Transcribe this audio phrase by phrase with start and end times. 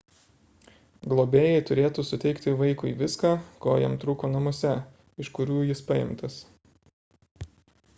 [1.11, 3.35] globėjai turėtų suteikti vaikui viską
[3.67, 4.75] ko jam trūko namuose
[5.25, 6.45] iš kurių jis paimtas